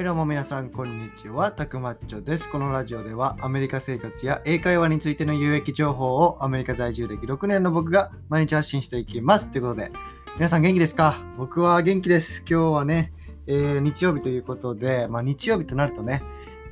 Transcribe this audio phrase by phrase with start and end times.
[0.00, 1.52] はいどうも皆さんこんにちは。
[1.52, 2.50] たくまっちょです。
[2.50, 9.50] このラジオではアメリカ生活や英会話についての有益情報をアメリカ在住歴6年の僕が毎日発信していきます。
[9.50, 9.92] ということで
[10.36, 11.22] 皆さん元気ですか？
[11.36, 12.42] 僕は元気です。
[12.48, 13.12] 今日はね、
[13.46, 16.22] えー、日曜日ということで、まあ、日曜日となるとね、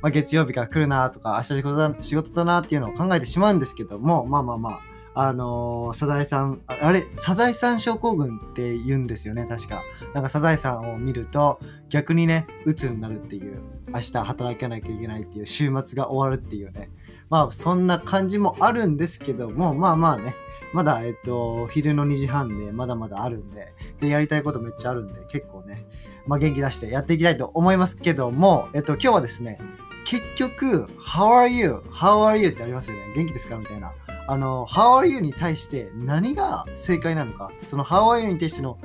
[0.01, 4.81] まあ、月曜日が来るなとか明日仕事だ仕事だなっていうのを考えてしまうんですけどもまあまあまあ
[5.21, 9.83] あのー、サザエさん、あれ、サザエさん症候群って言うんですよね、確か。
[10.13, 13.59] なんかサザエさんを見ると、逆にね、鬱になるっていう、
[13.93, 16.89] 明日働かなきゃいけないっていう、週末が終わるっていうね。
[17.29, 20.35] まあ、そんな感じもあるんですけども、まあまあね、
[20.73, 25.85] まだ、えっと、昼の2時半で、まだまだあるんで、で、やりたいことめっちゃあるんで、結構ね、
[26.27, 29.59] まあ元気出してやっていきたいと思いますけども、えっと、今日はですね、
[30.05, 31.81] 結局、How are you?
[31.91, 32.49] How are you?
[32.49, 33.01] ってありますよね。
[33.15, 33.57] 元気ですか？
[33.57, 33.91] みたいな。
[34.29, 38.77] あの、How are you に対して何が正解なのか、その How are you に対しての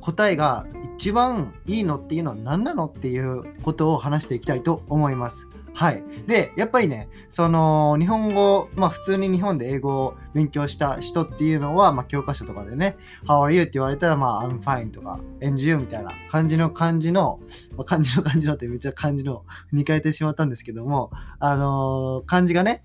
[0.00, 0.66] 答えが
[0.96, 5.46] 一番いいのっていうのは何なのっていうことを話していきたいと思います。
[5.72, 6.02] はい。
[6.26, 13.62] で、やっぱりね、その、日本語、まあ普通に日本で英語を勉強した人っていうのは、まあ教科書とかでね、How are you?
[13.62, 17.38] って言われたら、まあ I'm fine とか、and you みたいな感じの感じの、
[17.76, 22.82] まあ、漢字の漢字のってめっちゃ漢字の2回てしまったんですけども、あのー、漢字がね、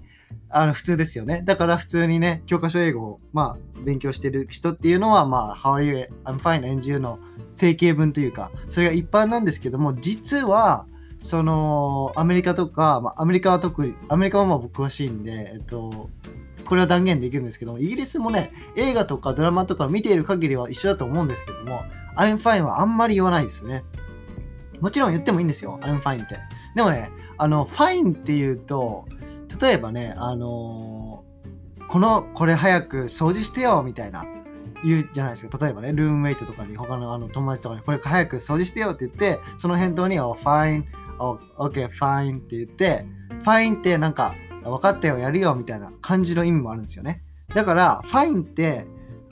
[0.50, 1.42] あの普通ですよね。
[1.44, 6.08] だから普通にね、教科書英語を、まあ、勉強してる人っていうのは、まあ、How are you?
[6.24, 7.20] I'm fine and you の
[7.58, 10.86] 定型文というか、それが一般なんですけども、実は、
[11.20, 16.10] その、アメリカとか、まあ、アメリカは特に、アメリカはまあ僕詳しいんで、えっと、
[16.66, 21.84] これは断言できるんですけども、イギリスもね、映画とかドラマとか見ている限りは一緒だと思うんですけども、
[22.16, 23.84] I'm fine はあんまり言わないですね。
[24.80, 26.38] もちろん言ってもいいんですよ、I'm fine って。
[26.76, 29.08] でもね、あの、fine って言うと、
[29.62, 34.26] 例えばね、あのー、この、これ早く掃除してよみたいな
[34.84, 35.58] 言うじゃないですか。
[35.66, 40.84] 例えばね、ルームメイトとかに、他のあの友達とかに、これ早く掃除してよって言って、その返答に、oh, fine,
[41.20, 43.06] oh, ok fine って言って、
[43.44, 47.24] fine ってなんか、分かったよ、やるよみたいな感じの意味もあるんですよね。
[47.54, 48.86] だから、fine って、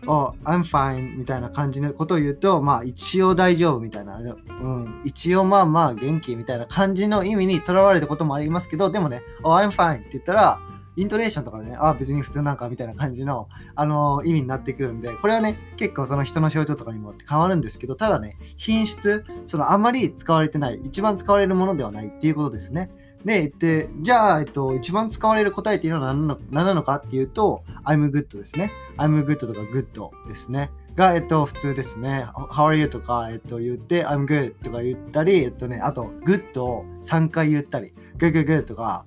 [0.08, 10.60] oh, I'm fine みたいな感じのことを言うと、まあ一応大丈夫みたいな、うん、一応まあまあ元気みたいな感じの意味にとらわれたこともありますけど、でもね、oh, I'm fine って言ったら、
[10.98, 22.90] イントネーションとかでね、ああ別に普通なんかみたいな感じの、あのー、意味になってくるんで、これはね、結構その人の表情とかにもって変わるんですけど、ただね、品質、そのあまり使われてない、一番使われるものではないっていうことですね。
[23.25, 28.72] で、えっとじゃあ、えっと、一番使われる答えっていうのは何なの何なのかっていうと、I'm good ですね。
[28.97, 30.69] I'm good とか good ですね。
[30.96, 32.24] が、えっと、普通ですね。
[32.34, 32.88] How are you?
[32.88, 39.06] とか、えっと、言って、I'm good とか言ったり、えっとね、あと、good を3回言ったり、good, good, good とか、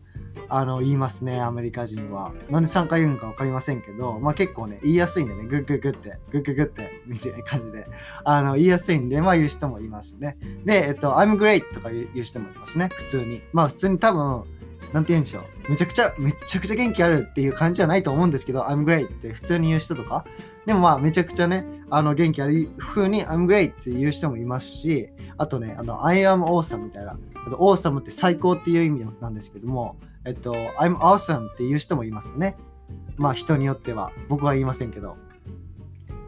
[0.48, 2.32] あの、言いますね、アメリカ人は。
[2.50, 7.86] なんで3回言うのか分かりませんけど、まあ結構ね、言いやすいんでね、グッググって、グッググって、みたいな感じで、
[8.24, 10.36] あの、言いやすいんで、まあ言う人もいますね。
[10.64, 13.42] で、えっと、I'm great とか言う人もいますね、普通に。
[13.52, 14.44] まあ普通に多分、
[14.92, 15.70] なんて言うんでしょう。
[15.70, 20.24] めちゃくちゃ、めちゃくちゃ元気あるっていう感じじゃないと思うんですけど、I'm great って普通に言う人とか。
[20.66, 27.18] でもまあ、めちゃくちゃね、あの、元気ある風に I'm great って言う人もいますし、あとね、あの、I am awesome みたいな。
[27.48, 32.56] あと、awesome って最高っていう意味なんですけども、えっと、I'm awesome っていう人もいますよね。
[33.16, 34.12] まあ人によっては。
[34.28, 35.16] 僕は言いませんけど。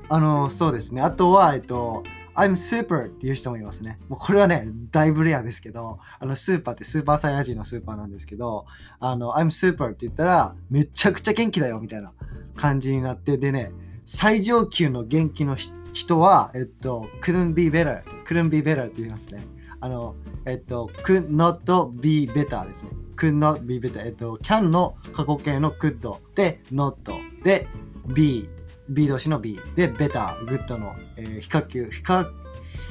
[0.08, 1.02] あの、そうですね。
[1.02, 2.02] あとは、えっと、
[2.34, 3.98] I'm super っていう人もいますね。
[4.08, 8.66] もうこれはね、だいぶレアですけど、あの、スーパーってスーパーサイヤ人のスーパーなんですけど、
[8.98, 12.12] あの、I'm super って言ったら、めちゃくちゃ元気だよみたいな
[12.56, 13.72] 感じになって、でね、
[14.06, 15.56] 最上級の元気の
[15.92, 19.46] 人は、えっと、couldn't be better, couldn't be better って言いますね。
[19.80, 20.14] あの、
[20.44, 22.90] えっと、could not be better ですね。
[23.16, 24.04] could not be better。
[24.04, 26.94] えっと、can の過去形の could で not
[27.42, 27.66] で
[28.14, 28.48] be
[28.88, 32.30] B 動詞の be で better good の、えー、非可級非可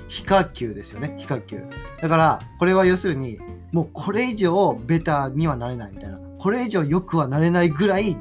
[0.08, 1.16] 非可級ですよね。
[1.18, 1.62] 非可級
[2.02, 3.40] だからこれは要するに
[3.72, 6.20] もうこれ以上ベターにはなれないみたいな。
[6.40, 8.12] これ以上良くはなれないぐらい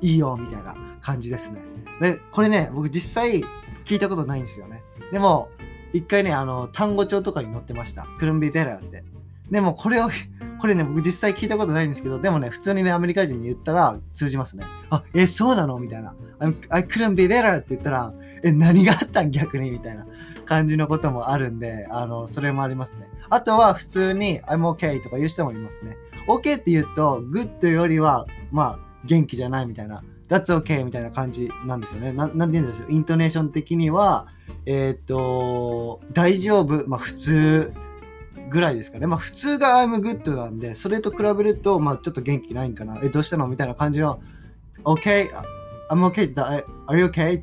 [0.00, 1.60] いいよみたいな感じですね。
[2.00, 3.44] でこれね僕実際
[3.84, 4.82] 聞いたことないんですよね。
[5.12, 5.50] でも
[5.92, 9.04] 一回ねあの単語帳とかに載ってましたクルンビベラって
[9.50, 10.08] でもこれを
[10.60, 14.64] これね、僕実際聞いたことないんですけど、でもね、普通にね、アメリカ人に言ったら通じますね。
[14.90, 15.78] あ、え、そうなの？
[15.78, 16.14] みたいな。
[16.68, 19.30] I couldn't be better って言ったら、え、何があったん？
[19.30, 19.70] 逆に？
[19.70, 20.04] みたいな
[20.44, 23.08] 感じのこともあるんで、あの、それもありますね。
[23.30, 25.96] あとは普通に I'm okay とか言う人もいますね。
[26.28, 30.02] OK って言うと、good よりは、まあ、元気じゃないみたいな。
[30.30, 32.12] That's okay みたいな感じなんですよね。
[32.12, 32.92] ななんて言うんでしょう。
[32.92, 34.28] イントネーション的には、
[34.64, 37.72] えっ、と、大丈夫、まあ普通、
[38.48, 39.06] ぐらいですかね。
[39.06, 42.98] まあ普通が I'm good なんで、それと比べると、まあちょっと元気ないんかな。
[43.02, 43.46] え、どうしたの？
[43.46, 44.20] みたいな感じの、
[44.84, 45.30] OK、
[45.88, 47.42] I'm OK って言ったら、Are you okay?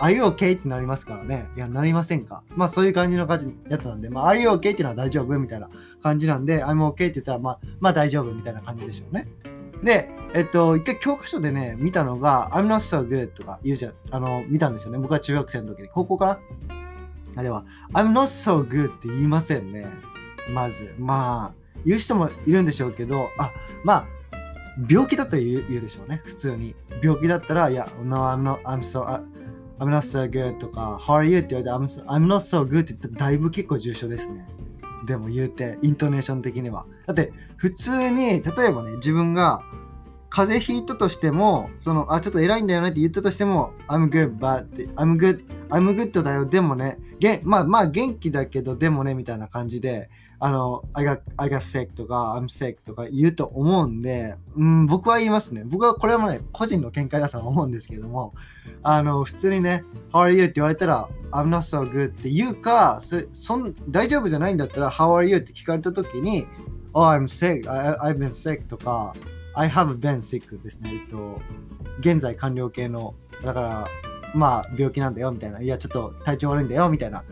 [0.00, 0.56] Are you okay?
[0.58, 1.48] ってなりますからね。
[1.54, 2.44] いや、なりませんか？
[2.56, 3.26] まあそういう感じの
[3.68, 4.56] やつなんで、まあ Are you okay?
[4.56, 5.68] っていうのは大丈夫みたいな
[6.02, 9.28] 感じなんで、I'm okay って言ったら、まあ、まあ大丈夫みたいな感じでしょうね。
[9.82, 14.98] で、えっと、一回教科書でね、見たのが、I'm not so good とか言うじゃん、あの、見たんですよね。
[14.98, 15.88] 僕は中学生の時に。
[15.88, 16.38] 高校かな？
[17.36, 17.64] あれは、
[17.94, 19.86] I'm not so good って言いませんね。
[20.52, 20.94] まず。
[20.98, 23.52] まあ、言う人もいるんでしょうけど、あ、
[23.84, 24.06] まあ、
[24.88, 26.22] 病気だったら言う言うでしょうね。
[26.24, 26.74] 普通に。
[27.02, 31.38] 病気だったら、いや、No, I'm not, I'm so, I'm not so good とか、How are you?
[31.38, 34.46] って言われて、I'm, I'm not so good って言ったらだいぶ結構重症ですね。
[35.06, 36.86] でも言うて、イントネーション的には。
[37.08, 39.62] だって、普通に、例えばね、自分が
[40.28, 46.44] 風邪ひいたとしても、その、あ、ちょっと偉いんだよねって言ったとしても、I'm good, but, I'm good, I'm good だよ。
[46.44, 55.62] でもね、げまあまあ元気だけど、でもね、みたいな感じで、あの、I got, I got sick とか、I'm sick とか言うと思うんで、うん、僕は言いますね。
[55.64, 58.34] 僕はこれはもね、個人の見解だと思うんですけども、
[58.82, 59.82] あの、普通にね、
[60.12, 60.44] How are you?
[60.44, 65.38] って言われたら、I'm not so good って言うか、そそん大丈夫じゃないんだったら、How are you?
[65.38, 66.46] って聞かれたときに、
[67.00, 69.14] Oh, I'm sick, I, I've been sick とか、
[69.54, 70.94] I have been sick ですね。
[70.94, 71.40] えっと、
[72.00, 73.14] 現在完了形の、
[73.44, 73.88] だから、
[74.34, 77.22] まあ、病気なんだよみたいな、いや、ちょっと体調悪いんだよみたいな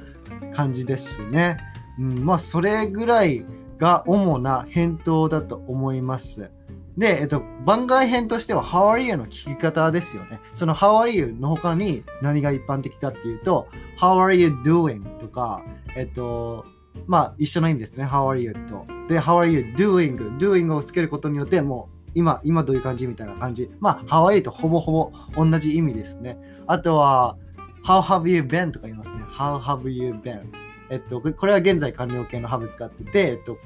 [0.54, 1.56] 感じですね。
[1.98, 3.44] うん、まあ、それぐらい
[3.76, 6.48] が主な返答だと思います。
[6.96, 10.38] で、えっと、番外編としては How are you の聞き方ですよね。
[10.54, 13.66] その How are you の他に何が一般的かっていうと
[14.00, 15.02] How are you doing?
[15.18, 15.64] とか、
[15.96, 16.64] えっと、
[17.06, 18.04] まあ一緒の意味ですね。
[18.04, 18.52] How are you?
[18.68, 18.86] と。
[19.08, 19.60] で、How are you?
[19.76, 20.36] Doing?
[20.38, 23.70] doing をつけることによってもう今、今どういう感じみたいな感じ。
[23.80, 24.42] まあ、How are you?
[24.42, 25.12] とほぼほぼ
[25.44, 26.38] 同じ意味ですね。
[26.66, 27.36] あとは、
[27.84, 28.70] How have you been?
[28.70, 29.22] とか言いますね。
[29.30, 30.46] How have you been?
[30.88, 33.58] えっと、これは現在完了形のハブ使ってて、えっと、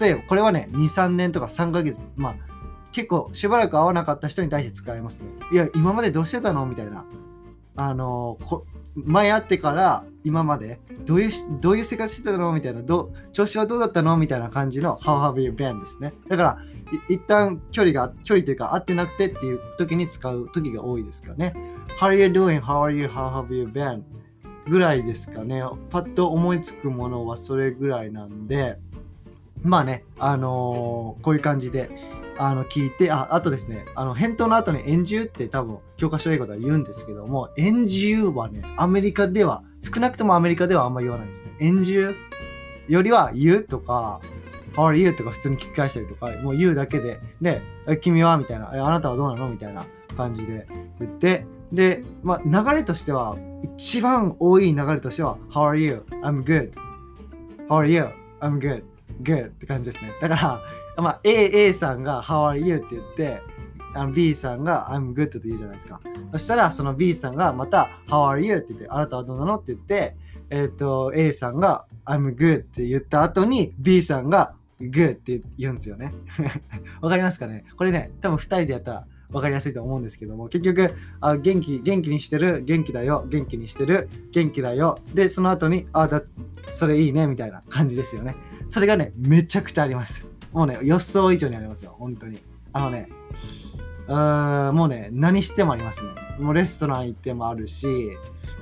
[0.00, 2.36] 例えばこれはね、2、3年とか3ヶ月、まあ、
[2.90, 5.26] 結構しばらく会わなかった人に対して使えますね。
[5.52, 6.64] いや、今までどうしてたの？
[6.64, 7.04] みたいな。
[7.76, 11.30] あのこ、前会ってから今までどういう
[11.60, 16.14] どういう生活してたのみたいなど調子はどうだったのみたいな感じの How have you been ですね。
[16.28, 16.58] だから
[17.08, 21.54] 一旦距離が距離というか会ってなくてっていう時に使う時が多いですかね。
[22.00, 22.60] How are you doing?
[22.60, 23.06] How are you?
[23.06, 24.02] How have you been?
[24.66, 25.62] ぐらいですかね。
[25.90, 28.78] パッと思いつくものはそれぐらいなんで、
[29.62, 31.90] まあね、あのー、こういう感じで
[32.38, 41.52] あの聞いて、あ、あとですね、あの返答の後に円柱って多分教科書英語では言うんですけども、円柱はね、アメリカでは、少なくともアメリカではあんま言わないですね。
[41.60, 42.12] 円柱
[42.88, 44.20] よりは言うとか、
[44.74, 45.12] How are you?
[45.12, 47.62] とか普通に聞き返したりとか、もう言うだけで、で、
[48.00, 50.66] 君はみたいな、あなたはどうなのみたいな感じで
[50.98, 53.36] 言って、で、まあ、流れとしては、
[53.76, 56.04] 一番多い流れとしては、How are you?
[56.22, 56.72] I'm good.
[57.68, 58.08] How are you?
[58.40, 58.82] I'm good.
[59.22, 60.12] Good って感じですね。
[60.20, 60.60] だから、
[60.96, 62.76] まあ、A, A さんが How are you?
[62.76, 63.42] って言って、
[63.94, 66.00] あの B さんが I'm good って言うじゃないですか。
[66.32, 68.56] そしたら、その B さんがまた How are you?
[68.56, 69.54] って言って、あなたはどうなの？
[69.56, 70.16] って言って、
[70.50, 76.12] えっ、ー、と、A さんが I'm good って言った後に B さんが Good って言うんですよね。
[77.00, 77.64] わかりますかね？
[77.76, 84.98] これね、多分2人でやったら分かりやすいと思うんですけども、結局、あ元気、元気にしてる、元気だよ、元気にしてる、元気だよ。
[85.14, 86.22] で、その後に、あ、だ、
[86.66, 88.34] それいいね、みたいな感じですよね。
[88.66, 90.26] それがね、めちゃくちゃあります。
[90.54, 92.40] もうね、予想以上にありますよ、本当に。
[92.72, 93.08] あのね、
[94.06, 96.10] うーん、もうね、何してもありますね。
[96.38, 98.16] もうレストラン行ってもあるし、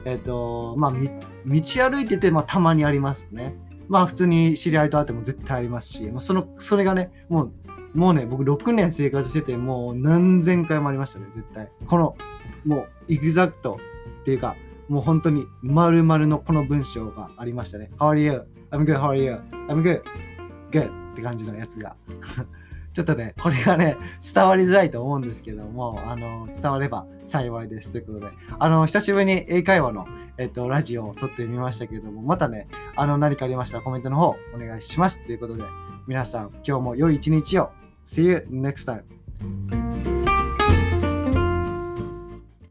[0.07, 0.99] えっ、ー、と、まあ、道
[1.47, 3.55] 歩いてて、まあ、たまにありますね。
[3.89, 7.53] まあ、普通に知り合いと会っても絶対ありますし、もうその、それがね、もう、
[7.93, 11.71] もうね、僕6年生活してて、もう何千回もありましたね、絶対。
[11.87, 12.17] この、
[12.65, 13.79] もう、エグザクト
[14.23, 14.57] っていうか、
[14.89, 17.91] もう本当に丸々のこの文章がありましたね。
[17.99, 18.45] How are you?
[18.71, 19.35] I'm good, how are you?
[19.69, 20.03] I'm good.
[20.71, 21.97] Good って感じのやつが。
[22.93, 23.97] ちょっとね、これがね、
[24.35, 27.91] 伝わりづらいと思うんですけども、あの、伝われば幸いです。
[27.91, 28.27] ということで、
[28.59, 35.25] あの、久しぶりに英会話の、えっと、ラジオを撮ってみましたけども、またね、あの、何かありましたらコメントの方お願いします。
[35.25, 35.63] ということで、
[36.07, 37.71] 皆さん、今日も良い一日を。
[38.05, 39.82] See you next time.